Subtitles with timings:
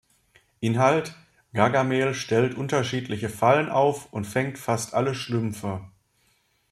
[0.61, 1.13] Inhalt:
[1.53, 5.91] Gargamel stellt unterschiedliche Fallen auf und fängt fast alle Schlümpfe.